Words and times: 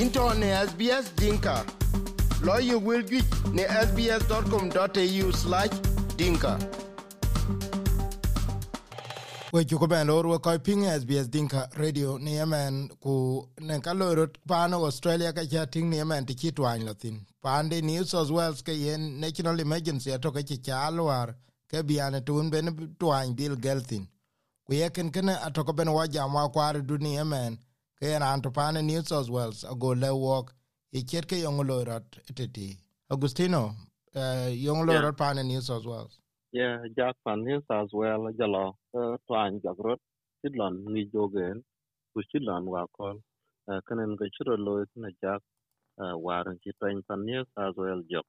into 0.00 0.32
ne 0.34 0.46
SBS 0.66 1.14
Dinka. 1.14 1.56
Lawyer 2.42 2.78
will 2.78 3.02
get 3.02 3.24
ne 3.52 3.64
sbs.com.au 3.86 5.30
slash 5.32 5.74
dinka. 6.16 6.58
we 9.52 9.64
cu 9.64 9.76
kobɛn 9.78 10.06
loor 10.06 10.26
we 10.30 10.36
kɔc 10.38 10.58
piŋ 10.66 10.80
sbs 11.00 11.26
dinka 11.34 11.68
radio 11.76 12.16
ni 12.18 12.32
emɛn 12.44 12.74
ku 13.02 13.14
ne 13.60 13.80
ka 13.80 13.92
loi 13.92 14.14
rot 14.14 14.38
paan 14.48 14.72
australia 14.74 15.32
ka 15.32 15.42
ca 15.52 15.64
tiŋ 15.72 15.84
ni 15.90 15.96
emɛn 16.04 16.26
te 16.26 16.34
ci 16.40 16.52
tuany 16.52 16.84
lɔ 16.88 16.94
thin 17.00 17.16
paande 17.42 17.82
new 17.82 18.04
south 18.04 18.30
wales 18.30 18.62
ke 18.62 18.72
yen 18.84 19.18
national 19.20 19.58
emergency 19.60 20.10
atoke 20.12 20.46
ci 20.48 20.56
caa 20.66 20.90
luar 20.90 21.34
ke 21.70 21.82
biane 21.88 22.20
tuun 22.26 22.48
ben 22.50 22.66
tuany 23.00 23.34
dhil 23.38 23.54
gɛl 23.64 23.80
thin 23.88 24.06
ku 24.64 24.72
yekenkene 24.80 25.34
atokebɛn 25.46 25.88
wɔ 25.96 26.08
jam 26.12 26.32
wa 26.34 26.48
kuaar 26.54 26.80
du 26.86 26.96
ni 26.98 27.16
emɛn 27.24 27.58
ke 28.00 28.08
yen 28.08 28.22
an 28.22 28.40
to 28.40 28.50
pane 28.50 28.80
New 28.86 29.02
South 29.02 29.28
Wales 29.28 29.62
ago 29.64 29.88
le 29.88 30.16
walk. 30.16 30.54
I 30.94 31.02
chet 31.02 31.26
ke 31.28 31.36
yong 31.42 31.60
lo 31.66 31.84
rat 31.84 32.04
tete 32.34 32.78
Agustino 33.12 33.74
uh, 34.16 34.48
yong 34.48 34.86
lo 34.86 35.00
rat 35.00 35.16
pane 35.16 35.46
New 35.46 35.60
South 35.60 35.84
Wales 35.84 36.18
yeah 36.52 36.78
jack 36.96 37.14
pan 37.26 37.44
New 37.44 37.60
South 37.68 37.90
Wales 37.92 38.34
jalo 38.40 38.72
uh, 38.94 39.16
twan 39.28 39.60
jagrot 39.60 40.00
sidlon 40.40 40.80
ngi 40.88 41.10
jogen. 41.12 41.62
Ku 42.14 42.22
sidlon 42.32 42.64
wa 42.64 42.86
kol. 42.96 43.20
Uh, 43.68 43.80
kanen 43.86 44.16
ga 44.16 44.24
chiro 44.34 44.56
lo 44.56 44.84
na 44.96 45.10
jack 45.22 45.42
uh, 46.00 46.16
waran 46.16 46.58
ci 46.64 46.72
twan 46.80 47.02
pan 47.06 47.24
New 47.24 47.44
South 47.54 47.76
Wales 47.76 48.04
jok. 48.10 48.24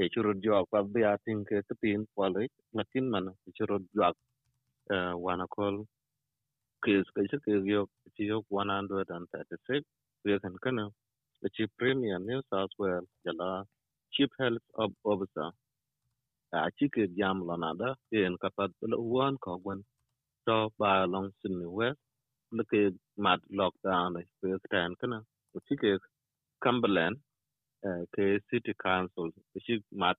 E 0.00 0.08
chiro 0.08 0.32
jok 0.34 0.70
pa 0.70 0.82
bi 0.82 1.04
atin 1.04 1.44
ke 1.44 1.60
tin 1.82 2.06
pole 2.16 2.48
lakin 2.72 3.10
man 3.10 3.28
chiro 3.52 3.78
jok 3.94 4.16
wana 4.90 5.46
kol 5.50 5.84
kes 6.84 7.06
ka 7.14 7.20
shi 7.30 7.38
ke 7.44 7.52
yo 7.72 7.80
ci 8.16 8.22
yo 8.30 8.36
136 8.50 9.84
we 10.24 10.38
kan 10.42 10.54
kana 10.64 10.84
the 11.42 11.48
chief 11.56 11.70
premier 11.78 12.18
new 12.28 12.40
south 12.50 12.72
wales 12.78 13.08
jala 13.24 13.48
chief 14.14 14.30
health 14.40 14.66
of 14.82 14.90
officer 15.12 15.48
a 16.52 16.70
ci 16.78 16.88
ke 16.94 17.02
jam 17.18 17.36
lana 17.48 17.70
da 17.80 17.88
en 18.22 18.36
ka 18.42 18.48
pat 18.56 18.70
lo 18.92 18.98
wan 19.14 19.34
ko 19.44 19.56
gwan 19.64 19.80
to 20.46 20.56
ba 20.78 20.90
long 21.12 21.28
sin 21.40 21.54
ni 21.60 21.66
we 21.78 21.88
le 22.56 22.62
ke 22.70 22.80
mat 23.24 23.40
lockdown 23.60 24.08
ne 24.16 24.22
we 24.42 24.58
kan 24.72 24.94
kana 25.00 25.18
ci 25.68 25.74
ke 25.82 25.90
cumberland 26.64 27.16
ke 28.14 28.24
city 28.50 28.72
council 28.86 29.26
ci 29.66 29.74
mat 30.02 30.16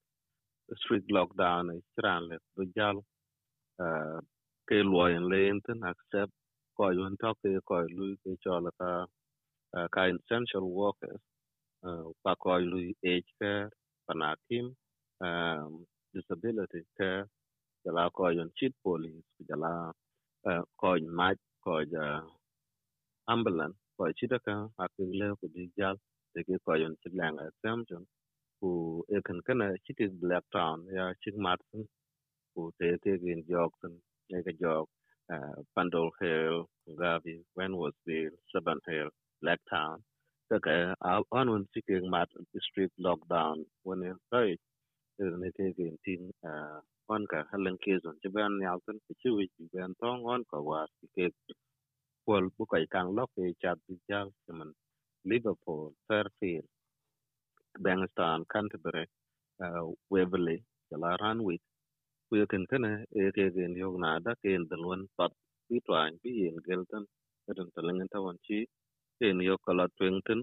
strict 0.81 1.07
lockdown 1.17 1.61
ne 1.69 1.75
chiran 1.93 2.21
le 2.29 2.37
do 2.55 2.63
jal 2.75 2.97
ke 4.67 4.77
loyen 4.91 5.23
le 5.31 5.39
accept 5.91 6.33
ko 6.77 6.91
yun 6.97 7.17
to 7.21 7.31
ke 7.41 7.49
ko 7.69 7.77
lu 7.97 8.07
ke 8.23 8.31
cho 8.43 8.59
la 8.65 8.71
ka 8.79 8.91
ka 9.95 10.01
essential 10.15 10.65
workers 10.79 11.21
pa 12.23 12.31
à, 12.33 12.39
ko 12.43 12.57
lu 12.71 12.79
age 13.11 13.29
care 13.39 13.69
panakim 14.07 14.65
um, 14.67 15.27
à, 15.27 15.29
disability 16.13 16.81
care 16.97 17.25
jala 17.85 18.03
ko 18.17 18.29
yun 18.37 18.49
cheat 18.57 18.73
police 18.83 19.23
jala 19.49 19.71
uh, 20.49 20.63
ko 20.81 20.89
ma 21.19 21.29
ja 21.93 22.05
ambulance 23.33 23.77
ko 23.97 24.03
chita 24.19 24.39
ka 24.45 24.55
akin 24.83 25.09
le 25.19 25.27
ko 25.39 25.45
di 25.55 25.63
jal 25.77 25.95
de 26.35 26.41
ke 26.47 26.55
ko 26.65 26.73
yun 26.83 26.95
chit 27.01 27.13
lang 27.19 27.37
exemption 27.49 28.03
ku 28.59 28.69
ekan 29.17 29.39
kana 29.47 29.67
chit 29.85 29.99
black 30.23 30.45
town 30.55 30.77
à, 30.89 30.93
ya 30.97 31.05
chit 31.21 31.35
martin 31.45 31.83
ku 32.53 32.61
te 32.79 32.87
te 33.03 33.11
gen 33.23 33.41
jok 33.51 33.71
tan 33.81 33.93
ne 34.31 34.37
ka 34.45 34.51
jok 34.61 34.87
uh, 35.33 35.61
Pandol 35.77 36.11
Hill, 36.21 36.65
Gavi, 36.99 37.41
Wenworthville, 37.59 38.37
Seven 38.53 38.79
Hill, 38.87 39.09
Blacktown. 39.43 39.97
Kaka 40.51 40.95
on 41.31 41.51
when 41.51 41.65
seeking 41.73 42.09
mat 42.09 42.29
district 42.53 42.93
lockdown 43.01 43.65
when 43.83 44.03
it 44.03 44.17
right 44.33 44.59
ne 45.19 45.49
ke 45.57 45.65
gen 45.77 45.97
tin 46.05 46.23
uh 46.51 46.79
on 47.15 47.25
ka 47.31 47.39
halan 47.51 47.77
ke 47.83 47.93
zon 48.03 48.15
je 48.23 48.29
ban 48.35 48.51
nyal 48.61 48.79
kan 48.87 48.97
ke 49.07 49.13
chi 49.21 49.29
wi 49.37 49.45
ban 49.73 49.93
tong 50.01 50.21
on 50.33 50.43
ka 50.51 50.59
wa 50.69 50.81
ke 51.15 51.25
pol 52.25 52.43
bu 52.57 52.65
kai 52.73 52.85
kang 52.95 53.09
lok 53.17 53.29
ke 53.37 53.53
chat 53.63 53.77
bi 53.87 53.95
jal 54.09 54.29
man 54.59 54.71
Liverpool, 55.31 55.93
Fairfield, 56.07 56.65
Bankstown, 57.85 58.45
Canterbury, 58.53 59.07
uh, 59.63 59.85
Waverley, 60.11 60.63
Jala 60.91 61.17
Ranwich, 61.21 61.61
kuya 62.29 62.45
ken 62.51 62.65
kana 62.71 62.91
e 63.21 63.31
ke 63.35 63.45
pat 65.17 65.31
bi 65.69 65.77
twan 65.87 66.11
bi 66.23 66.31
yen 66.43 66.57
gelton 66.67 67.05
eden 67.51 67.69
talengen 67.75 68.09
tawan 68.13 68.37
chi. 68.47 68.59
Ken 69.19 69.39
yo 69.49 69.55
kala 69.65 69.85
twengten 69.97 70.41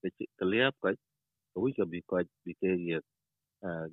ke 0.00 0.08
ke 0.38 0.44
liap 0.52 0.76
bi 1.92 2.00
ka 2.08 2.18
bi 2.44 2.52
ke 2.60 2.70
ye 2.88 2.98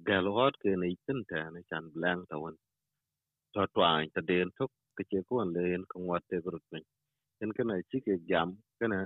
galot 0.10 0.56
ke 0.64 0.72
ne 0.82 0.88
iten 0.96 1.20
ta 1.30 1.42
ne 1.56 1.62
tawan 2.32 2.56
to 3.54 3.62
twan 3.76 4.10
ta 4.16 4.22
tok 4.60 4.72
ke 4.98 5.04
che 5.12 5.20
ko 5.30 5.44
le 5.56 5.64
en 5.76 5.84
ko 5.92 5.98
wat 6.10 6.24
te 6.30 6.38
grut 6.46 6.64
men 6.74 6.84
jam 8.30 8.50
kana 8.80 9.00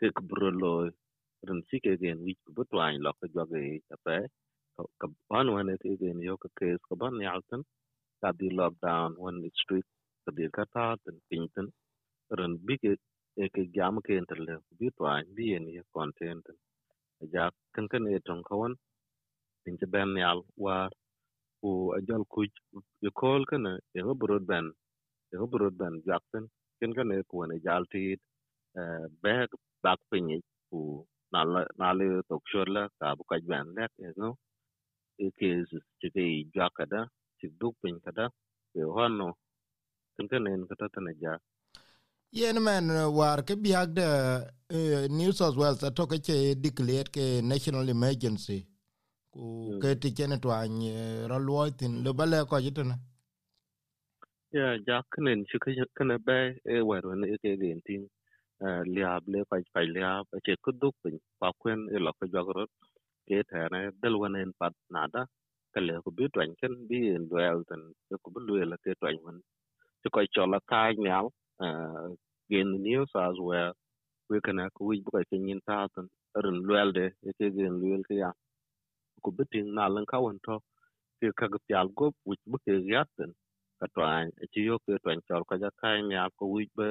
ke 0.00 0.06
ku 0.16 0.22
bro 0.30 0.50
lo 0.62 0.72
ren 1.48 1.60
chi 1.68 1.78
ke 1.84 1.92
gen 2.02 2.18
wi 2.26 2.34
lo 3.06 3.10
ka 3.20 3.26
jwa 3.34 3.44
ge 4.76 4.84
ta 4.84 4.84
pe 4.84 4.94
ka 5.00 5.08
ban 5.30 5.48
wan 5.54 5.70
e 5.74 5.76
ke 5.82 5.90
gen 6.02 6.20
yo 6.28 6.34
ka 6.42 6.48
kes 6.60 6.80
ka 6.88 6.94
ban 7.02 7.14
yalten 7.26 7.62
ka 8.22 8.30
di 8.40 8.48
lockdown 8.58 9.12
wan 9.22 9.36
street 9.60 9.86
ka 10.24 10.30
di 10.36 10.44
ka 10.56 10.64
ta 10.74 10.86
ten 11.04 11.16
pinten 11.30 11.68
ren 12.38 12.54
big 12.66 12.82
e 13.44 13.46
ke 13.54 13.62
jam 13.76 13.94
ke 14.06 14.12
enterle 14.20 14.54
bi 14.78 14.88
twan 14.98 15.24
bi 15.36 15.46
en 15.56 15.66
ye 15.76 15.82
content. 15.96 16.46
Ja 17.34 17.50
kan 17.74 17.88
kan 17.88 18.06
e 18.08 18.18
ton 18.26 18.42
kawan 18.48 18.74
in 19.66 19.76
je 19.80 19.86
ben 19.86 20.16
yal, 20.16 20.44
war 20.56 20.90
ku 21.60 21.70
ajal 21.98 22.24
ku 22.32 22.42
ye 23.04 23.10
kol 23.20 23.44
kana 23.50 23.72
e 23.98 24.00
go 24.06 24.14
broadband 24.22 24.70
e 25.32 25.36
go 25.38 25.46
broadband 25.54 25.96
jakten 26.08 26.44
ken 26.80 26.92
kan 26.96 27.12
e 27.12 27.22
ku 27.30 27.36
ne 27.46 27.56
jal 27.66 27.84
ti 27.92 28.02
be 29.22 29.34
bak 29.84 30.00
pinyi 30.10 30.38
ku 30.70 30.80
na 31.32 31.40
na 31.80 31.88
le 31.98 32.08
tok 32.30 32.42
shorla 32.52 32.82
ka 33.00 33.08
bu 33.18 33.24
ka 33.30 33.36
ben 33.50 33.66
lek 33.76 33.92
e 34.06 34.08
no 34.20 34.28
e 35.18 35.30
ke 35.38 35.48
ti 36.00 36.08
ke 36.14 36.24
jakada 36.54 37.08
ti 37.38 37.48
duk 37.60 37.74
pin 37.82 38.00
kada 38.04 38.28
e 38.74 38.82
hono 38.82 39.32
ken 40.16 40.28
kan 40.28 40.46
en 40.46 40.66
kata 40.66 40.88
tane 40.94 41.12
ja. 41.20 41.38
Yen 42.32 42.62
men 42.62 42.88
war 43.18 43.42
ke 43.42 43.54
biag 43.56 43.94
de 43.94 44.08
uh, 44.76 45.06
New 45.08 45.32
South 45.32 45.56
Wales 45.56 45.78
to 45.78 46.06
ke 46.06 46.18
che 46.22 46.54
declared 46.54 47.12
ke 47.12 47.42
national 47.42 47.88
emergency. 47.88 48.66
Ku 49.32 49.78
ke 49.82 50.00
ti 50.00 50.12
chen 50.16 50.32
twan 50.40 50.80
ro 51.30 51.38
luotin 51.38 52.02
le 52.04 52.12
bale 52.12 52.38
ko 52.48 52.56
jitana 52.60 52.96
ya 54.52 54.78
ja 54.86 55.02
kenen 55.12 55.44
shi 55.48 55.58
ke 55.58 55.70
kana 55.96 56.16
be 56.18 56.38
e 56.64 56.80
war 56.80 57.04
ne 57.20 57.36
ke 57.42 57.50
gen 57.60 57.80
tin 57.86 58.02
liab 58.94 59.22
le 59.32 59.44
pa 59.50 59.56
pa 59.74 59.80
liab 59.94 60.24
che 60.44 60.56
ku 60.64 60.70
duk 60.80 60.94
pin 61.02 61.16
pa 61.40 61.48
kwen 61.60 61.80
e 61.94 61.98
lo 62.04 62.12
ko 62.18 62.24
jogro 62.32 62.64
ke 63.28 63.38
ta 63.50 63.60
ne 63.72 63.80
del 64.02 64.14
wanen 64.22 64.50
pat 64.60 64.74
nada 64.94 65.22
ka 65.74 65.80
le 65.86 65.94
ko 66.04 66.10
bi 66.18 66.24
twan 66.34 66.50
ken 66.60 66.74
bi 66.88 66.98
en 67.16 67.24
duel 67.30 67.58
tan 67.68 67.82
ko 68.22 68.28
bu 68.34 68.40
le 68.72 68.76
ke 68.84 68.92
twan 69.00 69.16
wan 69.24 69.38
ci 70.02 70.08
koy 70.14 70.26
chola 70.34 70.58
kai 70.70 70.92
nyal 71.04 71.26
gen 72.50 72.68
news 72.86 73.10
as 73.16 73.36
well, 73.40 73.72
we 74.30 74.40
can 74.46 74.58
ko 74.74 74.84
wi 74.88 75.02
bu 75.04 75.10
koy 75.14 75.24
kin 75.30 75.60
ta 75.66 75.76
tan 75.94 76.06
ren 76.44 76.58
luelde 76.68 77.06
e 77.28 77.30
ke 77.38 77.46
gen 77.56 77.74
luel 77.82 78.02
ke 78.08 78.14
ya 78.22 78.30
ko 79.22 79.30
bitin 79.36 79.66
na 79.76 79.88
lan 79.94 80.06
ka 80.12 80.18
won 80.24 80.38
to 80.46 80.56
ke 81.20 81.28
ka 81.38 81.46
ga 81.52 81.58
pyal 81.68 81.88
go 81.98 82.06
wi 82.28 82.36
bu 82.50 82.58
ke 82.64 82.72
cái 82.90 83.04
ka 83.80 83.86
twan 83.94 84.30
cái 84.36 84.46
ci 84.52 84.60
yo 84.68 84.76
ke 84.84 84.92
twan 85.02 85.20
chol 85.28 85.42
ka 85.48 85.56
ja 85.62 85.70
kai 85.82 85.98
nyal 86.10 86.30
ko 86.38 86.44
wi 86.54 86.64
be 86.76 86.88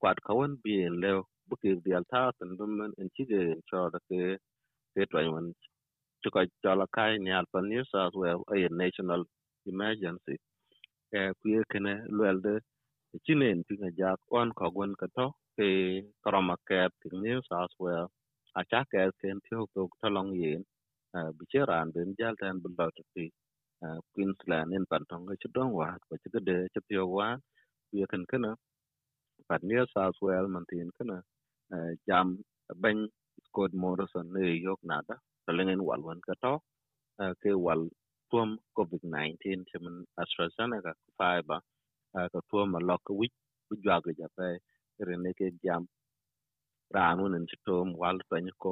kwat 0.00 0.18
ka 0.26 0.32
won 0.38 0.52
bi 0.62 0.72
en 0.86 0.94
le 1.02 1.12
bu 1.48 1.54
ke 1.62 1.70
dial 1.84 2.04
ta 2.12 2.22
tan 2.38 2.50
dum 2.58 2.70
men 2.78 2.90
en 3.00 3.08
ci 3.14 3.22
gen 3.30 3.60
cho 3.68 3.78
da 3.94 3.98
ke 4.08 4.20
ke 4.94 5.02
twan 5.12 5.26
mình 5.34 5.69
chuka 6.22 6.40
koy 6.40 6.48
chola 6.62 6.86
kai 6.96 7.18
ni 7.18 7.30
alpa 7.32 7.60
new 7.62 7.84
south 7.92 8.14
Wales 8.14 8.42
a 8.54 8.68
national 8.82 9.24
emergency. 9.66 10.36
E 11.12 11.20
kuye 11.42 11.62
kene 11.72 11.94
luelde 12.16 12.60
chinen 13.26 13.64
pinga 13.68 13.90
jak 13.98 14.20
on 14.32 14.52
ko 14.58 14.70
gon 14.70 14.94
ka 15.00 15.06
to 15.16 15.26
ke 15.56 15.68
karama 16.24 16.56
ke 16.68 16.78
pin 17.00 17.14
new 17.22 17.40
south 17.50 17.74
wales 17.80 18.10
a 18.56 18.62
cha 18.70 18.84
ke 18.92 19.10
ken 19.20 19.40
thio 19.46 19.66
to 19.74 19.88
tolong 20.02 20.32
yin 20.40 20.62
eh, 21.16 21.30
bi 21.38 21.44
che 21.52 21.60
ran 21.70 21.90
ben 21.94 22.14
jal 22.18 22.34
tan 22.40 22.60
bu 22.62 22.68
lo 22.78 22.86
ti 23.14 23.26
eh, 23.84 23.98
queensland 24.14 24.72
in 24.74 24.86
pan 24.90 25.04
tong 25.10 25.26
che 25.42 25.48
dong 25.56 25.72
wa 25.80 25.88
ko 26.08 26.16
che 26.22 26.40
de 26.48 26.56
che 26.74 26.80
pio 26.88 27.06
wa. 27.16 27.28
Kuye 27.90 28.06
ken 28.12 28.24
kana 28.30 28.50
pat 29.48 29.62
new 29.64 29.84
south 29.94 30.16
wales 30.22 30.50
man 30.54 30.64
tin 30.70 30.90
kana 30.98 31.16
jam 32.08 32.28
ben 32.82 32.98
scott 33.46 33.72
morrison 33.82 34.26
ne 34.34 34.44
yok 34.66 34.80
nada 34.90 35.16
talengen 35.46 35.80
wal 35.88 36.02
wan 36.08 36.20
ka 36.26 36.34
to 36.42 36.54
ke 37.42 37.50
wal 37.66 37.82
tuom 38.30 38.50
covid 38.76 39.02
19 39.04 39.68
chemen 39.70 39.96
astrazeneca 40.22 40.92
fiber 41.18 41.60
ka 42.32 42.40
tuom 42.50 42.68
ma 42.72 42.80
lok 42.88 43.04
wich 43.20 43.36
bu 43.66 43.74
jwag 43.84 44.04
ja 44.18 44.28
rene 45.08 45.30
ke 45.38 45.46
jam 45.64 45.82
ran 46.94 47.16
won 47.22 47.46
ci 47.50 47.56
tom 47.66 47.86
wal 48.00 48.16
to 48.28 48.34
ni 48.44 48.52
ko 48.62 48.68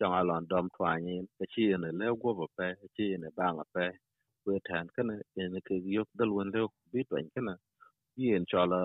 jong 0.00 0.14
a 0.18 0.22
lon 0.28 0.46
dom 0.50 0.66
twa 0.76 0.90
ni 1.04 1.14
ke 1.36 1.44
chi 1.52 1.64
le 1.82 2.06
go 2.22 2.46
pe 2.56 2.66
chi 2.94 3.06
ne 3.22 3.28
ba 3.36 3.46
nga 3.54 3.64
pe 3.74 3.84
we 4.46 4.54
tan 4.68 4.86
ken 4.94 5.10
ne 5.54 5.60
ke 5.66 5.74
yok 5.94 6.08
dal 6.18 6.30
won 6.36 6.48
le 6.54 6.60
bi 6.90 7.00
to 7.08 7.16
ken 7.34 7.48
yen 8.22 8.44
cho 8.50 8.62
la 8.72 8.80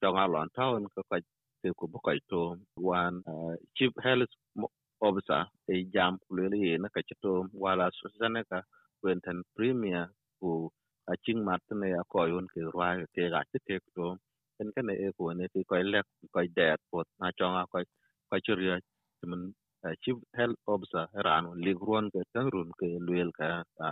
jong 0.00 0.18
a 0.22 0.26
lon 0.34 0.48
tawn 0.56 0.82
ko 0.94 1.00
ko 1.10 1.16
ke 1.60 1.68
ko 1.78 1.84
bo 1.92 1.98
ko 2.06 2.12
wan 2.88 3.14
chip 3.76 3.94
health 4.04 4.34
officer 5.00 5.42
e 5.72 5.84
jam 5.94 6.18
kulele 6.26 6.56
ye 6.66 6.78
na 6.78 6.88
ka 6.94 7.00
wala 7.52 7.90
su 7.98 8.08
saneka 8.18 8.62
wen 9.02 9.20
premier 9.56 10.08
ku 10.40 10.70
a 11.12 11.14
ching 11.24 11.44
mat 11.44 11.62
a 11.70 12.04
ko 12.12 12.26
yon 12.32 12.46
ke 12.52 12.60
rwa 12.72 12.88
ke 13.14 13.22
ga 13.32 13.40
ti 13.52 13.58
ke 13.66 13.76
to. 13.96 14.16
Ken 14.56 14.70
ken 14.74 14.90
e 14.90 15.08
ko 15.16 15.32
ne 15.32 15.46
ti 15.52 15.60
ko 15.68 15.74
lek 15.92 16.06
ko 16.32 16.40
det 16.56 16.78
pot 16.90 17.06
na 17.20 17.30
chonga 17.38 17.62
a 17.64 17.70
ko 17.72 17.78
ko 18.30 18.36
churya 18.46 18.74
mun 19.30 19.42
eh, 19.86 19.94
chief 20.02 20.16
health 20.38 20.60
officer 20.66 21.04
ran 21.26 21.44
ligron 21.64 22.06
ke 22.12 22.20
tangrun 22.34 22.70
ke 22.80 22.88
luel 23.06 23.30
ka 23.38 23.48
ka 23.78 23.88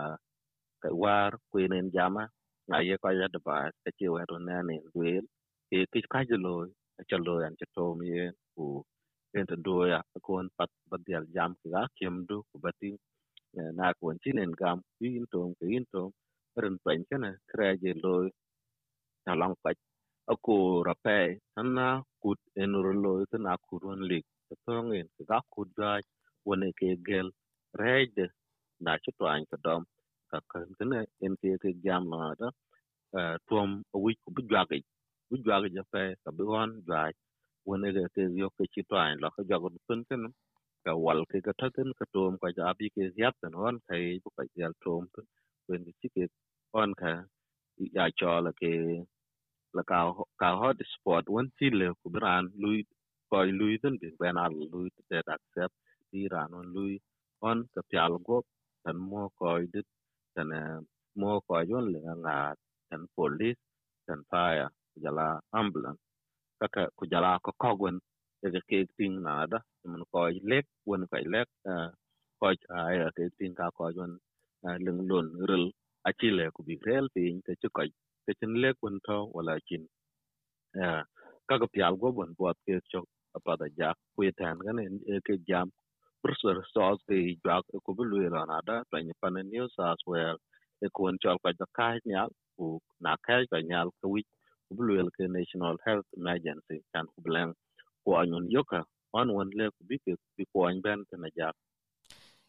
war 1.03 1.31
ku 1.51 1.57
nen 1.71 1.91
jama, 1.95 2.23
na 2.69 2.77
ye 2.87 2.95
ko 3.01 3.09
ya 3.19 3.27
daba 3.35 3.71
ke 3.83 3.89
chi 3.97 4.05
wa 4.13 4.21
ron 4.29 4.43
na 4.47 4.61
ne 4.69 4.77
luel 4.93 5.25
ke 5.69 5.77
ki 5.91 5.99
ka 6.13 6.19
je 6.29 6.37
lo 6.45 6.53
cha 7.09 7.17
an 7.47 7.55
cha 7.59 7.65
to 7.75 7.85
ku 8.55 8.65
en 9.37 9.45
ta 9.51 9.55
do 9.65 9.75
ya 9.91 9.99
ko 10.25 10.33
pat 10.57 10.71
ba 10.91 10.97
dial 11.07 11.25
jam 11.35 11.51
ka 11.73 11.81
kem 11.99 12.15
du 12.29 12.37
ku 12.51 12.57
ba 12.65 12.71
na 13.55 13.93
kuon 13.99 14.17
chinen 14.23 14.51
gam 14.59 14.81
yin 15.01 15.25
tom 15.31 15.53
ke 15.59 15.65
yin 15.73 15.85
tom 15.93 16.11
ren 16.63 16.77
pen 16.85 17.05
kana 17.09 17.29
kreje 17.51 17.91
lo 18.03 18.15
na 19.25 19.33
long 19.41 19.55
pa 19.63 19.71
ako 20.33 20.55
rape 20.87 21.39
na 21.77 21.87
kut 22.23 22.39
en 22.61 22.71
lo 23.03 23.13
na 23.45 23.53
kurun 23.67 24.01
lik 24.09 24.25
to 24.65 24.73
cái 24.91 25.03
ga 25.29 25.39
kut 25.53 25.69
ga 25.79 25.91
wone 26.47 26.69
ke 26.79 26.89
gel 27.07 27.27
red 27.81 28.15
na 28.85 28.93
chu 29.03 29.11
an 29.33 29.45
ka 29.51 29.57
dom 29.65 29.83
ka 30.31 30.39
kan 30.51 30.67
kana 30.79 30.99
en 31.25 31.33
ke 31.41 31.49
ke 31.63 31.71
gam 31.85 32.03
na 32.11 32.35
da 32.41 32.49
tom 33.49 33.69
wi 34.03 34.13
ku 34.23 34.29
bu 34.35 34.41
jwa 34.49 34.61
ke 34.71 34.77
bu 35.29 35.35
jwa 35.45 35.57
ke 35.63 35.69
ja 35.75 35.83
pe 35.93 36.03
ka 36.23 36.31
bu 36.37 36.43
on 36.61 36.69
jwa 36.87 37.01
wone 37.67 37.89
ke 37.95 38.03
ke 38.15 38.23
yo 38.41 38.47
ke 38.57 38.65
chi 38.73 38.81
to 38.89 38.95
an 39.05 39.19
lo 39.23 39.29
ka 39.35 39.43
jago 39.49 39.69
pun 39.87 39.99
kana 40.09 40.29
ka 40.85 40.91
wal 41.05 41.21
ke 41.31 41.37
ka 41.47 41.53
taten 41.61 41.89
ka 41.99 42.05
tom 42.13 42.33
ka 42.41 42.49
ja 42.57 42.73
bi 42.79 42.87
ke 42.95 43.03
ziap 43.15 43.33
tan 43.41 43.53
on 43.67 43.75
kai 43.87 44.05
bu 44.23 44.29
ka 44.37 44.43
jal 44.57 44.73
tom 44.83 45.03
wen 45.69 45.83
ki 46.01 46.09
ke 46.15 46.23
on 46.81 46.91
ka 47.01 47.11
ya 47.97 48.05
cho 48.19 48.33
la 48.45 48.51
ke 48.61 48.71
la 49.75 49.83
ka 49.91 49.99
ka 50.41 50.49
hot 50.61 50.77
spot 50.93 51.25
won 51.33 51.47
ti 51.57 51.67
le 51.79 51.87
ku 52.01 52.07
bran 52.15 52.43
lui 52.63 52.79
koi 53.31 53.49
lui 53.59 53.75
tan 53.83 53.93
bi 54.01 54.07
ben 54.21 54.37
al 54.45 54.53
lui 54.73 54.89
te 55.09 55.17
accept 55.35 55.75
ti 56.09 56.19
ran 56.33 56.51
on 56.59 56.67
lui 56.75 56.95
on 57.49 57.59
ka 57.73 57.81
pyal 57.89 58.13
go 58.27 58.37
tan 58.83 58.97
mo 59.09 59.21
koi 59.39 59.63
dit 59.73 59.87
tan 60.35 60.49
mo 61.21 61.31
koi 61.47 61.63
yon 61.71 61.85
le 61.93 61.99
nga 62.23 62.37
tan 62.89 63.03
police 63.17 63.61
tan 64.07 64.19
fire 64.31 64.67
jala 65.03 65.27
ambulance 65.61 66.03
kaka 66.61 66.89
kujala 66.99 67.39
ko 67.45 67.51
kogwen. 67.61 67.99
Ke 68.43 68.49
ke 68.69 68.79
ting 68.97 69.23
na 69.23 69.45
da. 69.47 69.59
Man 69.85 70.03
ko 70.11 70.29
lek 70.51 70.65
won 70.85 71.07
ko 71.11 71.17
lek 71.35 71.49
eh, 71.67 71.89
ko 72.39 72.47
ay 72.49 72.97
eh, 73.05 73.11
ke 73.15 73.29
ting 73.39 73.55
ka 73.55 73.71
ko 73.77 73.91
jon 73.95 74.13
eh, 74.67 74.77
leng 74.85 75.01
lon 75.09 75.27
rel. 75.49 75.65
Achile 76.07 76.51
ku 76.55 76.63
bi 76.67 76.77
rel 76.87 77.07
pin 77.15 77.41
ke 77.45 77.53
chu 77.61 77.69
ko 77.75 77.83
te 78.25 78.31
chen 78.39 78.53
lek 78.63 78.77
won 78.83 78.99
to 79.07 79.17
wala 79.35 79.59
chin. 79.67 79.83
Ka 81.49 81.59
ko 81.61 81.67
pial 81.73 81.95
go 82.01 82.11
bon 82.11 82.33
bot 82.39 82.57
ke 82.67 82.79
chok 82.91 83.05
apada 83.37 83.67
ja 83.77 83.93
ku 84.15 84.23
tan 84.39 84.59
gan 84.65 84.77
ne 84.77 85.19
ke 85.27 85.37
jam. 85.49 85.69
Professor 86.23 86.57
sos 86.73 86.99
ke 87.09 87.17
ja 87.45 87.61
ko 87.85 87.91
bi 87.97 88.03
lu 88.11 88.29
ra 88.35 88.45
na 88.45 88.61
da. 88.67 88.83
To 88.91 88.97
ni 89.03 89.13
pan 89.21 89.35
new 89.53 89.67
south 89.77 90.03
well 90.07 90.37
e 90.85 90.87
ko 90.95 91.09
en 91.09 91.17
chal 91.23 91.37
ko 91.43 91.51
da 91.59 91.65
ka 91.77 91.87
nya 92.05 92.27
ku 92.57 92.79
na 93.01 93.15
ka 93.25 93.41
ko 93.51 93.57
nya 93.69 93.85
ko 93.85 93.91
ku 94.01 94.07
bu 94.13 94.19
lu 94.71 95.09
ke 95.11 95.27
national 95.27 95.77
health 95.85 96.05
emergency 96.17 96.81
kan 96.93 97.05
ku 97.15 97.21
blank 97.21 97.55
ko 98.05 98.17
anyun 98.21 98.49
yoka 98.49 98.83
on 99.13 99.29
won 99.33 99.49
le 99.55 99.69
ku 99.71 99.83
bi 99.87 99.97
an 100.67 100.81
ben 100.81 101.05
na 101.17 101.29
ja 101.35 101.51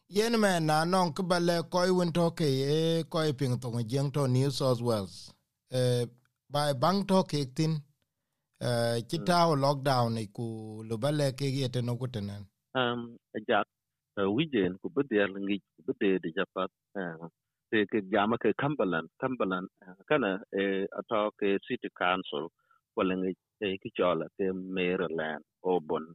yen 0.07 0.39
me 0.39 0.59
na 0.59 0.85
non 0.85 1.13
ke 1.13 1.23
bale 1.23 1.63
ko 1.69 1.79
won 1.93 2.11
to 2.11 2.31
ke 2.31 2.45
e 2.45 3.03
ko 3.09 3.19
ping 3.33 3.59
to 3.59 3.67
jeng 3.83 4.11
to 4.13 4.27
new 4.27 4.49
south 4.51 4.81
wales. 4.81 5.33
Eh 5.71 6.05
by 6.49 6.73
bang 6.73 7.05
to 7.05 7.23
ke 7.23 7.45
tin 7.55 7.73
eh 8.61 9.01
kita 9.09 9.49
lockdown 9.57 10.17
ku 10.33 10.83
lo 10.87 10.97
bale 10.97 11.31
ke 11.33 11.45
yete 11.45 11.81
no 11.83 11.97
kutenen 11.97 12.45
um 12.75 13.17
ja 13.47 13.63
wijen 14.17 14.77
ku 14.81 14.89
bi 14.89 15.01
de 15.09 15.25
ngi 15.27 15.57
ku 15.75 15.81
bi 15.87 15.93
de 15.99 16.19
de 16.19 16.29
japat 16.37 16.69
te 17.71 17.85
ke 17.91 17.99
jama 18.13 18.37
ke 18.37 18.53
Cumberland. 18.61 19.09
Cumberland 19.21 19.67
eh, 19.83 19.95
kana 20.09 20.31
e 20.61 20.87
ato 20.99 21.31
ke 21.39 21.57
city 21.67 21.89
council 22.03 22.49
wala 22.97 23.13
ngi 23.15 23.33
e 23.67 23.77
ki 23.81 23.89
chola 23.97 24.25
ke 24.37 24.45
Maryland 24.53 25.43
Auburn 25.63 26.05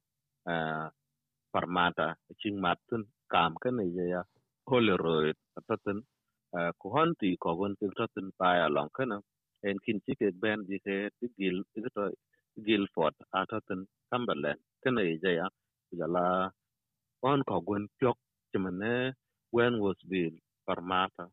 uh, 0.52 0.88
Parramatta 1.52 2.08
ching 2.40 2.58
matun 2.64 3.02
kam 3.32 3.54
kana 3.62 3.84
ne 3.84 4.06
ya 4.14 4.22
Holyrood 4.70 5.36
atatun 5.58 5.98
atatin 5.98 5.98
uh, 6.58 6.72
ku 6.80 6.88
honti 6.96 7.30
ke 7.42 7.50
atatun 7.92 8.26
paya 8.40 8.66
long 8.76 8.90
kana 8.96 9.18
en 9.68 9.76
kin 9.84 9.98
chi 10.06 10.14
ke 10.20 10.28
ben 10.42 10.58
di 10.68 10.78
ke 10.86 10.96
gil 11.38 11.56
ti 11.74 11.80
to 11.96 12.04
Guilford 12.66 13.14
atatun 13.40 13.80
Cumberland 14.10 14.60
kana 14.84 15.02
ye 15.02 15.18
ya. 15.40 15.48
Jala 15.98 16.50
on 17.22 17.42
ko 17.48 17.60
gon 17.66 17.84
pyok 17.98 18.18
chimane 18.54 19.12
when 19.50 19.80
was 19.80 19.96
bill 20.10 20.34
Parmata 20.68 21.26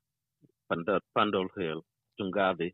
Pandol 0.71 1.01
Pandol 1.17 1.47
Hill 1.57 1.81
Tungavi 2.19 2.69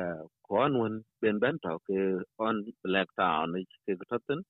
uh, 0.00 0.22
kon 0.48 0.78
won 0.80 0.94
ben 1.22 1.38
ben 1.40 1.58
to 1.64 1.78
ke 1.88 1.98
on 2.38 2.64
Black 2.84 3.08
Town 3.20 3.54
ke 3.86 3.94
tatin 4.12 4.42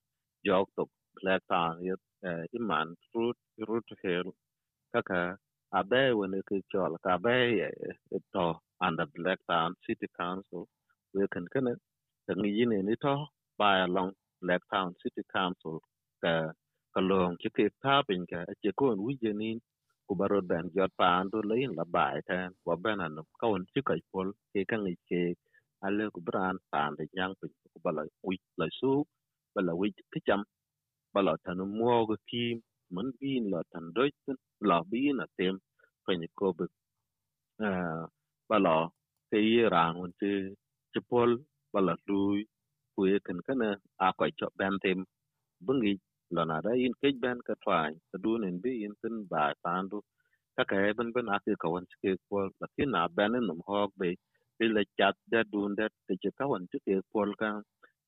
jog 0.46 0.66
to 0.78 0.86
Black 1.22 1.42
Town 1.52 1.78
yet 1.88 2.00
uh, 2.28 2.44
iman 2.60 2.96
fruit 3.12 3.36
root 3.68 3.88
hill 4.04 4.28
kaka 4.94 5.36
abe 5.80 6.02
when 6.18 6.34
ke 6.50 6.56
chol 6.72 6.96
ka 7.06 7.18
be 7.24 7.62
to 8.34 8.46
under 8.86 9.06
Black 9.16 9.38
Town 9.50 9.74
City 9.86 10.08
Council 10.20 10.66
we 11.14 11.26
can 11.34 11.46
kana 11.54 11.74
tangi 12.28 12.50
yini 12.58 12.82
ni 12.88 12.96
to 13.04 13.14
by 13.58 13.74
along 13.86 14.12
Black 14.42 14.62
Town 14.74 14.94
City 15.02 15.22
Council 15.36 15.80
ka 16.24 16.34
kalong 16.96 17.36
ke 17.42 17.48
ke 17.56 17.66
tapin 17.84 18.26
ka 18.32 18.44
che 18.62 18.72
kon 18.80 18.98
wijenin 19.06 19.58
ku 20.10 20.14
ba 20.20 20.26
rot 20.32 20.46
ben 20.52 20.66
jot 20.76 20.92
paan 21.00 21.24
do 21.32 21.38
lein 21.50 21.72
la 21.78 21.84
bai 21.96 22.18
tan 22.28 22.50
wa 22.68 22.76
ben 22.84 23.00
an 23.06 23.16
ka 23.40 23.46
won 23.52 23.64
chi 23.72 23.80
kai 23.88 24.02
pol 24.12 24.28
ke 24.52 24.60
kan 24.70 24.82
i 24.94 24.96
ke 25.10 25.22
ale 25.86 26.04
ku 26.14 26.20
bran 26.28 26.56
paan 26.72 26.92
de 26.98 27.04
nyang 27.16 27.34
pin 27.40 27.52
ku 27.74 27.78
ba 27.86 27.92
la 27.98 28.04
wi 28.28 28.36
la 28.60 28.66
su 28.80 28.92
ba 29.54 29.60
la 29.68 29.74
wi 29.80 29.88
ki 30.12 30.20
cham 30.28 30.42
ba 31.14 31.20
la 31.26 31.34
tan 31.44 31.58
mo 31.78 31.94
go 32.08 32.16
ki 32.30 32.44
man 32.96 33.08
bin 33.20 33.44
la 33.54 33.60
tan 33.72 33.86
doi 33.96 34.10
la 34.70 34.78
bin 34.92 35.18
a 35.24 35.26
tem 35.38 35.56
pe 36.06 36.12
ni 36.20 36.28
ko 36.40 36.48
be 36.58 36.66
bala 38.50 38.74
ke 39.30 39.38
yi 39.50 39.62
rang 39.74 39.94
won 40.00 40.12
chi 40.20 40.30
chi 40.92 41.00
pol 41.10 41.30
ba 41.74 41.80
la 41.88 41.94
lui 42.08 42.40
ku 42.94 43.00
ye 43.10 43.16
kan 43.26 43.38
kana 43.46 43.68
a 44.06 44.08
ko 44.18 44.24
cho 44.38 44.48
ben 44.58 44.74
tem 44.84 45.00
bungi 45.66 45.94
lona 46.36 46.60
da 46.62 46.72
in 46.86 46.94
ke 47.00 47.08
ben 47.22 47.38
ka 47.48 47.54
twan 47.64 47.94
ta 48.12 48.18
du 48.24 48.38
nen 48.42 48.56
bi 48.64 48.72
in 48.86 48.94
tin 49.02 49.16
ba 49.32 49.42
pan 49.64 49.88
du. 49.90 50.00
Ka 50.56 50.64
ka 50.70 50.76
e 50.88 50.92
ben 50.98 51.10
ben 51.14 51.28
a 51.34 51.38
ke 51.44 51.54
ka 51.62 51.68
wan 51.74 51.86
ke 52.02 52.12
ko 52.28 52.38
la 52.60 52.66
ki 52.76 52.84
na 52.94 53.02
ben 53.18 53.32
num 53.48 53.60
hok 53.68 53.90
be 54.00 54.10
bi 54.58 54.66
le 54.76 54.82
chat 54.98 55.16
da 55.32 55.40
dun 55.52 55.74
da 55.78 55.86
te 56.08 56.14
che 56.22 56.30
ka 56.38 56.46
wan 56.52 56.64
ke 56.72 56.78
ko 57.12 57.20
ka. 57.42 57.50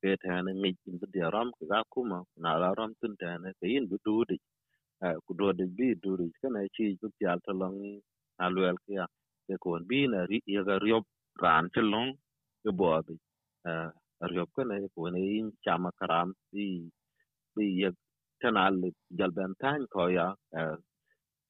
Ke 0.03 0.11
ta 0.23 0.43
na 0.47 0.53
ngi 0.61 0.73
in 0.91 0.97
bi 1.01 1.07
de 1.15 1.23
ram 1.35 1.49
ka 1.73 1.81
ku 1.93 2.01
ma, 2.11 2.21
na 2.43 2.51
la 2.63 2.71
ram 2.79 2.93
tin 3.01 3.15
ta 3.21 3.31
na 3.43 3.51
ke 3.61 3.67
in 3.77 3.87
bi 3.91 3.99
du 4.07 4.17
di. 4.31 4.39
Ku 5.27 5.33
do 5.41 5.53
de 5.61 5.67
bi 5.79 5.89
du 6.03 6.13
di. 6.21 6.29
Ka 6.43 6.49
na 6.55 6.61
e 6.67 6.71
chi 6.77 6.87
bu 7.01 7.09
ya 7.27 7.33
ta 7.47 7.53
long 7.61 7.79
a 8.45 8.47
luel 8.55 8.77
ke 8.85 8.93
ya. 9.01 9.07
Ke 9.49 9.55
ko 9.65 9.79
bi 9.91 10.01
na 10.13 10.21
ri, 10.31 10.39
ya 10.57 10.63
ga 10.69 10.77
riop 10.85 11.05
ran 11.45 11.65
che 11.75 11.83
long 11.93 12.11
ke 12.65 12.71
bo 12.81 12.91
bi. 13.09 13.17
A 14.23 14.27
riop 14.33 14.51
ka 14.57 14.63
na 14.69 14.75
ko 14.95 15.09
ne 15.15 15.21
in 15.39 15.49
chama 15.65 15.91
karam, 16.01 16.29
bi 16.53 16.67
bi 17.57 17.65
yek 17.83 17.95
tanal 18.43 18.75
jalben 19.19 19.53
tan 19.63 19.87
ko 19.95 20.09
ya 20.19 20.29
eh, 20.59 20.77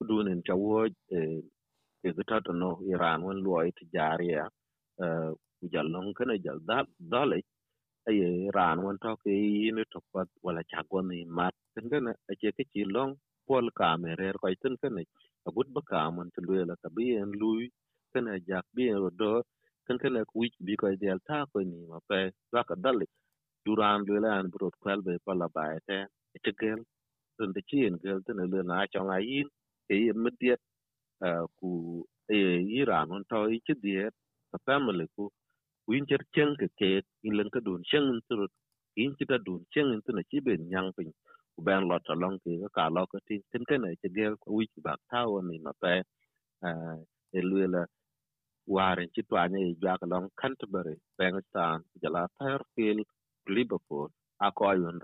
dunin 0.09 0.41
chawo 0.47 0.87
eh, 0.87 1.41
e 2.07 2.11
ke 2.15 2.23
gata 2.31 2.53
no 2.63 2.71
iran 2.95 3.23
won 3.27 3.39
loy 3.47 3.69
tijariya 3.79 4.45
eh, 5.05 5.31
ku 5.59 5.65
jallon 5.75 6.15
kana 6.19 6.35
jal 6.47 6.59
dal 6.71 6.87
dale. 7.13 7.41
Ay 8.09 8.21
iran 8.51 8.79
won 8.85 8.99
to 9.03 9.17
ke 9.25 9.31
yin 9.33 9.79
to 9.93 10.01
pat 10.13 10.29
wala 10.45 10.63
chagwan 10.73 11.07
ni 11.11 11.25
mat 11.39 11.55
tin 11.75 12.09
a 12.11 12.15
ake 12.33 12.51
ke 12.59 12.65
ci 12.73 12.85
long 12.95 13.13
pol 13.49 13.67
kamerer 13.81 14.35
ko 14.43 14.49
tin 14.63 14.75
kana 14.83 15.03
agut 15.49 15.69
ba 15.77 15.83
kamon 15.91 16.29
to 16.35 16.41
lela 16.49 16.65
la 16.71 16.77
tabi 16.85 17.07
en 17.23 17.33
lui 17.41 17.67
kana 18.15 18.33
jak 18.49 18.67
bi 18.77 18.85
en 18.95 19.11
do 19.21 19.33
kan 19.87 19.99
kana 20.03 20.21
ku 20.31 20.41
bi 20.67 20.75
ko 20.83 20.89
del 21.03 21.21
ta 21.29 21.39
ko 21.53 21.61
ni 21.71 21.81
ma 21.91 21.99
pe 22.09 22.21
ka 22.69 22.77
dale. 22.85 23.07
Duran 23.67 24.01
le 24.09 24.31
an 24.39 24.47
brot 24.53 24.75
kwel 24.83 25.01
be 25.07 25.15
pala 25.27 25.49
baete 25.57 25.99
te 26.45 26.53
gel 26.61 26.81
tun 27.39 27.53
de 27.57 27.63
chien 27.71 27.95
gel 28.05 28.21
tun 28.27 28.39
le 28.53 28.63
na 28.71 28.87
chong 28.95 29.11
a 29.17 29.19
yin 29.31 29.49
ke 29.89 29.95
ye 30.05 30.13
mediet 30.25 30.61
ku 31.61 31.71
e 32.37 32.39
iran 32.81 33.13
on 33.17 33.25
to 33.31 33.41
i 33.57 33.59
chi 33.67 33.75
diet 33.85 34.15
ka 34.53 34.59
family 34.67 35.07
ku 35.17 35.25
win 35.91 36.07
cher 36.11 36.23
chen 36.35 36.51
ke 36.61 36.69
ke 36.81 36.91
in 37.29 37.35
len 37.39 37.51
ka 37.55 37.61
dun 37.67 37.83
chen 37.91 38.07
tu 38.29 38.37
in 39.05 39.13
chi 39.19 39.25
ta 39.33 39.39
dun 39.47 39.63
chen 39.75 39.89
tu 40.07 40.13
na 40.19 40.23
chi 40.31 40.39
ben 40.47 40.63
nyang 40.73 40.91
pin 40.97 41.11
ku 41.55 41.61
ben 41.69 41.83
lo 41.91 41.97
ta 42.07 42.15
long 42.23 42.39
ke 42.45 42.53
ka 42.77 42.85
lo 42.97 43.03
ka 43.13 43.19
tin 43.29 43.43
tin 43.53 43.65
ke 43.71 43.77
na 43.83 43.89
che 44.03 44.09
gel 44.17 44.35
ku 44.43 44.49
wi 44.59 44.67
ba 44.87 44.95
ta 45.11 45.21
wo 45.31 45.39
ni 45.49 45.57
ma 45.67 45.73
pe 45.83 45.95
e 47.39 47.41
lu 47.51 47.59
la 47.75 47.83
waren 48.67 49.09
ci 49.15 49.23
twanye 49.29 49.61
i 49.71 49.75
jwak 49.83 50.03
long 50.07 50.29
Canterbury, 50.41 50.97
Bankstown, 51.19 51.83
jala 52.03 52.29
Fairfield, 52.39 53.07
Liverpool, 53.49 54.09
ako 54.41 54.63
ayun 54.73 55.01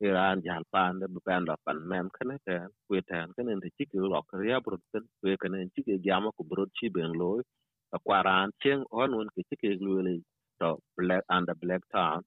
Iran 0.00 0.42
jal 0.46 0.62
pande 0.72 1.06
be 1.12 1.20
ben 1.26 1.44
la 1.46 1.56
pan 1.66 1.78
mem 1.90 2.08
kene 2.16 2.36
ten, 2.46 2.68
kwe 2.88 3.00
ten 3.10 3.32
kene 3.36 3.52
nte 3.56 3.68
chiki 3.78 3.98
lo 3.98 4.22
kariya 4.30 4.60
brut 4.64 4.82
ten, 4.92 5.04
kwe 5.20 5.32
kene 5.42 5.58
chiki 5.74 5.94
jama 6.06 6.30
ku 6.36 6.44
brut 6.50 6.70
chi 6.78 6.88
ben 6.96 7.12
loy, 7.20 7.40
akwaran 7.96 8.50
cheng 8.62 8.84
on 8.92 9.14
un 9.18 9.28
ke 9.34 9.42
chiki 9.50 9.70
lwele 9.84 10.14
to 10.60 10.68
black 10.98 11.24
under 11.36 11.56
black 11.62 11.82
town, 11.96 12.22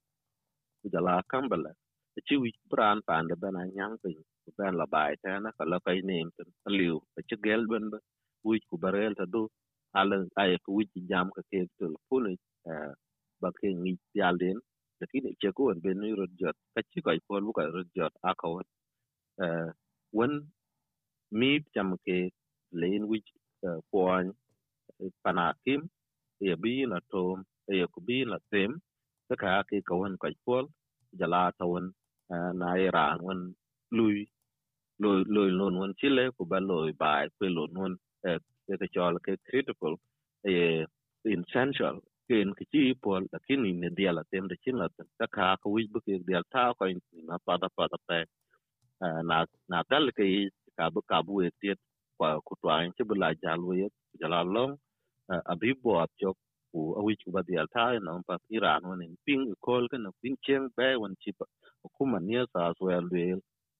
jala 0.93 1.23
Cumberland, 1.31 1.77
chi 2.27 2.35
wich 2.43 2.59
bran 2.71 2.99
pande 3.07 3.35
ben 3.41 3.55
a 3.61 3.63
nyang 3.75 3.95
pin, 4.03 4.17
ku 4.45 4.49
ben 4.57 4.73
la 4.79 4.85
bai 4.93 5.15
ten, 5.23 5.43
ka 5.57 5.63
lo 5.71 5.79
kay 5.85 5.99
nim 6.09 6.29
ten, 6.37 6.47
liu, 6.77 6.99
chi 7.29 7.35
gel 7.45 7.63
ben 7.71 7.85
be, 7.91 7.97
wich 8.47 8.63
ku 8.69 8.77
barel 8.83 9.13
ta 9.19 9.25
du, 9.33 9.43
ala 9.99 10.17
ay 10.41 10.57
ko 10.65 10.69
wiji 10.77 10.99
jam 11.09 11.27
ka 11.35 11.41
ke 11.51 11.59
tel 11.79 11.93
puni 12.09 12.35
ba 13.41 13.49
ke 13.59 13.67
ngi 13.81 13.93
yalden 14.19 14.57
lakini 15.01 15.35
che 15.41 15.51
ko 15.57 15.73
ben 15.83 15.99
ni 16.01 16.11
rod 16.19 16.31
jot 16.41 16.57
ka 16.75 16.81
chi 16.91 17.01
ko 17.05 17.11
pol 17.27 17.41
bu 17.47 17.53
ka 17.59 17.63
rod 17.75 17.89
jot 17.97 18.13
akawat 18.31 18.67
wen 20.17 20.33
mi 21.39 21.51
jam 21.75 21.89
ke 22.05 22.17
len 22.81 23.03
wij 23.11 23.23
poan 23.91 24.25
panakim 25.23 25.81
ye 26.47 26.55
bi 26.63 26.85
na 26.91 26.99
tom 27.11 27.43
ye 27.79 27.85
ko 27.93 27.99
bi 28.07 28.25
na 28.31 28.37
tem 28.51 28.71
ka 29.29 29.35
ka 29.43 29.63
ke 29.69 29.77
ko 29.87 29.95
wen 30.01 30.17
ko 30.21 30.29
pol 30.45 30.65
jala 31.19 31.43
ta 31.59 31.65
wen 31.73 31.87
na 32.61 32.67
iran 32.87 33.19
wen 33.27 33.41
lui 33.97 34.27
loy 35.03 35.19
loy 35.35 35.49
lon 35.59 35.75
wen 35.81 35.93
chile 35.99 36.25
ko 36.37 36.45
ba 36.51 36.59
loy 36.69 36.91
bai 37.01 37.25
ko 37.39 37.45
lon 37.57 37.71
wen 37.81 37.93
ke 38.23 38.31
ke 38.81 38.87
chol 38.95 39.15
ke 39.25 39.33
critical 39.49 39.93
eh, 40.49 40.85
essential 41.35 41.97
ken 42.29 42.49
ki 42.59 42.65
chi 42.73 42.83
pol 43.03 43.23
lakini 43.33 43.71
ne 43.81 43.89
dia 43.97 44.11
la 44.17 44.23
tem 44.31 44.45
de 44.51 44.57
chin 44.63 44.77
la 44.81 44.87
ta 45.19 45.27
ka 45.37 45.47
ko 45.63 45.67
wi 45.75 45.83
bu 45.93 45.99
ke 46.05 46.13
dia 46.27 46.41
ta 46.53 46.63
ko 46.79 46.85
in 46.93 46.99
na 47.29 47.37
pa 47.45 47.57
da 47.63 47.69
pa 47.77 47.85
da 47.93 47.99
pe. 48.09 48.19
Na 49.29 49.37
na 49.71 49.79
dal 49.91 50.05
ke 50.17 50.25
ka 50.77 50.85
bu 50.93 51.01
ka 51.11 51.19
bu 51.27 51.33
e 51.47 51.49
tiet 51.61 51.79
kwa 52.17 52.29
ku 52.47 52.53
twa 52.61 52.75
in 52.85 52.93
chi 52.97 53.03
bu 53.09 53.15
la 53.23 53.29
ja 53.43 53.53
la 54.33 54.41
long. 54.55 54.73
A 55.51 55.55
bi 55.61 55.69
bo 55.83 55.91
ap 56.03 56.11
chok 56.21 56.37
ku 56.71 56.79
a 56.99 57.01
wi 57.05 57.13
ku 57.23 57.29
ba 57.35 57.41
dia 57.49 57.65
ta 57.75 57.85
na 58.05 58.11
pa 58.27 58.35
iran 58.57 58.81
won 58.89 59.03
in 59.07 59.15
ping 59.25 59.45
kol 59.65 59.83
ke 59.91 59.97
na 60.05 60.11
ping 60.21 60.37
chen 60.45 60.63
be 60.77 60.87
won 61.01 61.15
chi 61.21 61.31
pa 61.39 61.45
ku 61.97 62.03
man 62.11 62.23
ne 62.27 62.41
sa 62.53 62.61
so 62.79 62.85
el 62.97 63.07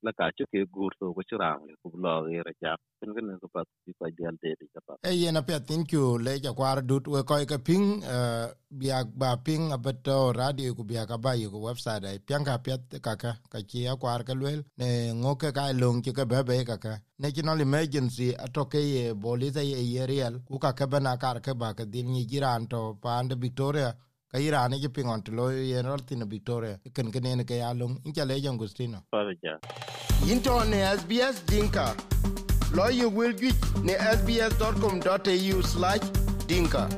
la 0.04 0.12
ka 0.12 0.32
chu 0.38 0.46
ke 0.52 0.66
gur 0.72 0.92
to 1.00 1.14
ko 1.16 1.22
chirang 1.30 1.60
ku 1.82 1.92
lo 2.04 2.14
ge 2.28 2.40
ra 2.48 2.54
ja 2.62 2.74
ken 3.00 3.14
ken 3.16 3.38
ko 3.42 3.48
pat 3.54 3.68
ti 3.86 3.92
pa 4.00 4.08
dial 4.18 4.36
de 4.42 4.56
de 4.60 4.66
ja 4.74 4.80
pa. 4.88 4.94
E 5.10 5.12
yen 5.22 5.38
apia 5.38 5.60
thank 5.60 5.92
you 5.92 6.18
le 6.18 6.40
ja 6.40 6.52
kwar 6.54 6.82
dut 6.82 7.08
we 7.08 7.24
ko 7.24 7.36
ke 7.52 7.58
ping 7.68 8.00
bia 8.02 9.04
biak 9.04 9.08
ba 9.22 9.38
ping 9.46 9.72
abeto 9.72 10.18
radio 10.34 10.74
ku 10.74 10.84
biak 10.84 11.12
ba 11.22 11.36
yu 11.36 11.50
website 11.52 12.06
ai. 12.06 12.20
Pian 12.20 12.44
ka 12.46 12.58
pet 12.58 13.00
ka 13.02 13.16
ka 13.16 13.32
ka 13.52 13.60
chi 13.70 13.86
a 13.88 13.96
kwar 13.96 14.24
ka 14.24 14.34
le 14.34 14.64
ne 14.78 14.90
ngoke 15.22 15.50
ka 15.54 15.72
long 15.82 16.02
ki 16.02 16.12
ka 16.14 16.26
be 16.26 16.64
ka 16.66 16.78
ka. 16.78 16.94
National 17.20 17.60
emergency 17.60 18.34
atoke 18.34 18.80
ye 18.80 19.14
bolisa 19.14 19.62
ye 19.62 19.78
yerial 19.96 20.40
ku 20.48 20.58
ka 20.58 20.72
ka 20.74 20.86
bana 20.88 21.18
kar 21.18 21.42
ka 21.42 21.54
ba 21.54 21.74
ka 21.74 21.84
din 21.84 22.08
ni 22.14 22.26
giran 22.26 22.70
to 22.70 22.98
pande 23.02 23.36
victoria 23.36 23.94
ka 24.32 24.38
irane 24.38 24.80
ji 24.80 24.90
pingon 24.90 25.24
to 25.24 25.32
lo 25.32 25.50
yen 25.50 25.86
rol 25.86 26.00
tin 26.00 26.28
victoria. 26.30 26.80
Ken 26.94 27.12
ken 27.12 27.38
ne 27.38 27.44
ke 27.44 27.58
yalong 27.60 27.98
in 28.06 28.14
chale 28.14 28.40
jang 28.42 28.58
gustino 28.58 29.04
pa 29.12 29.24
ja 29.44 29.58
into 30.32 30.64
ne 30.66 30.96
sbs 30.98 31.46
dinka. 31.46 31.96
Lo 32.74 32.88
you 32.88 33.10
will 33.10 33.34
get 33.34 33.56
ne 33.84 33.94
sbs.com.au/dinka 33.94 36.90